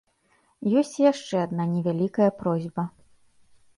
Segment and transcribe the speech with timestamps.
[0.81, 2.83] Ёсць і яшчэ адна невялікая просьба.